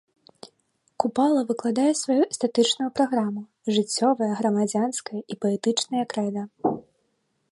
[1.01, 3.41] Купала выкладае сваю эстэтычную праграму,
[3.75, 6.43] жыццёвае, грамадзянскае і паэтычнае крэда.